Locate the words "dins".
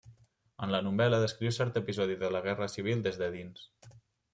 3.41-3.73